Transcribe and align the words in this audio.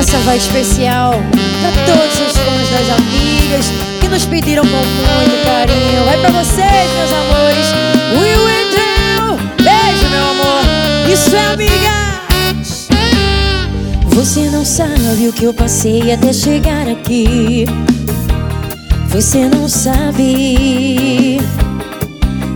essa 0.00 0.16
vai 0.20 0.38
especial 0.38 1.12
para 1.12 1.72
todos 1.84 2.20
os 2.20 2.32
fãs 2.38 2.70
das 2.70 2.88
amigas 2.98 3.66
que 4.00 4.08
nos 4.08 4.24
pediram 4.24 4.62
com 4.62 4.70
muito 4.70 5.44
carinho. 5.44 6.04
Vai 6.06 6.18
para 6.18 6.30
vocês, 6.30 6.90
meus 6.96 7.12
amores. 7.12 7.66
Will 8.18 8.46
Andrew. 8.48 9.36
Beijo, 9.58 10.08
meu 10.08 10.22
amor. 10.30 10.62
Isso 11.06 11.36
é 11.36 11.52
amigas. 11.52 12.88
Você 14.06 14.48
não 14.48 14.64
sabe 14.64 15.28
o 15.28 15.32
que 15.34 15.44
eu 15.44 15.52
passei 15.52 16.10
até 16.14 16.32
chegar 16.32 16.88
aqui. 16.88 17.66
Você 19.08 19.50
não 19.50 19.68
sabe. 19.68 21.40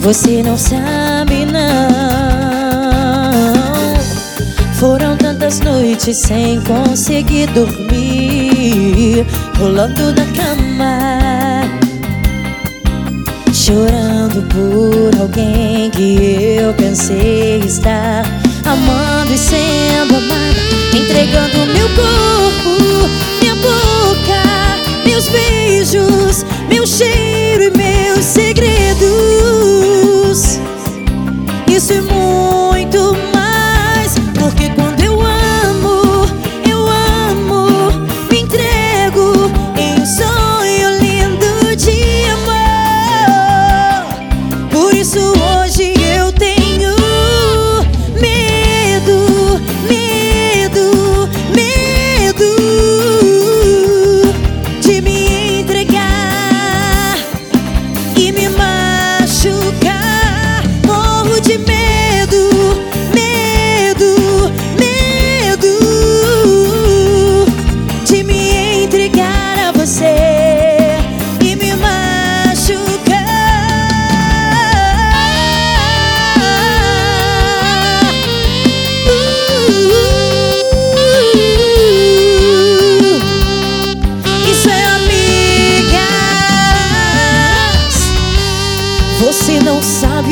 Você 0.00 0.42
não 0.42 0.58
sabe, 0.58 1.46
não. 1.46 2.09
Noites 5.90 6.18
sem 6.18 6.60
conseguir 6.60 7.46
dormir, 7.48 9.26
rolando 9.58 10.14
na 10.14 10.24
cama, 10.36 11.62
chorando 13.52 14.40
por 14.48 15.20
alguém 15.20 15.90
que 15.90 16.58
eu 16.60 16.72
pensei 16.74 17.58
estar 17.60 18.22
amando 18.64 19.34
e 19.34 19.38
sendo 19.38 20.09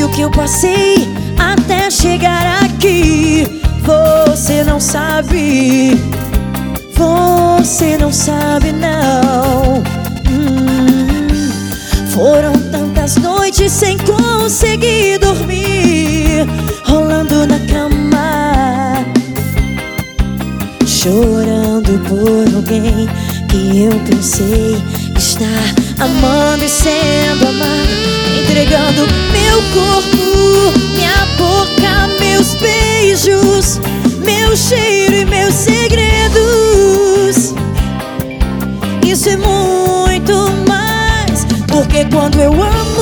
o 0.09 0.11
que 0.13 0.21
eu 0.23 0.31
passei 0.31 1.09
até 1.39 1.91
chegar 1.91 2.65
aqui. 2.65 3.61
Você 3.83 4.65
não 4.65 4.81
sabe. 4.81 5.99
Você 6.95 7.97
não 7.97 8.13
sabe, 8.13 8.73
não. 8.73 9.83
Hum, 10.29 11.51
foram 12.11 12.53
tantas 12.71 13.17
noites 13.17 13.71
sem 13.73 13.97
conseguir 13.99 15.19
dormir, 15.19 16.47
rolando 16.85 17.47
na 17.47 17.59
cama, 17.61 19.05
chorando 20.85 21.99
por 22.09 22.55
alguém 22.55 23.09
que 23.49 23.85
eu 23.85 23.93
pensei 24.01 24.77
estar 25.17 25.75
amando 26.01 26.65
e 26.65 26.69
sendo 26.69 27.47
amado 27.47 28.19
entregando 28.51 29.07
meu 29.59 29.67
corpo, 29.73 30.79
minha 30.95 31.27
boca, 31.37 32.07
meus 32.21 32.55
beijos, 32.55 33.81
meu 34.25 34.57
cheiro 34.57 35.17
e 35.17 35.25
meus 35.25 35.53
segredos. 35.53 37.55
Isso 39.05 39.31
é 39.31 39.37
muito 39.37 40.33
mais, 40.69 41.45
porque 41.67 42.05
quando 42.05 42.41
eu 42.41 42.53
amo, 42.53 42.98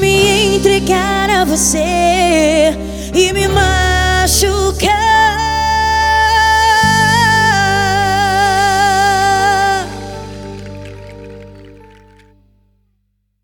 me 0.00 0.56
entregar 0.56 1.28
a 1.30 1.44
você 1.44 2.74
e 3.14 3.32
me 3.32 3.46
machucar. 3.48 4.99